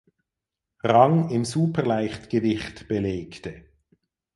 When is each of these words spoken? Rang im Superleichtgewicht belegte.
Rang 0.83 1.29
im 1.29 1.45
Superleichtgewicht 1.45 2.87
belegte. 2.87 3.65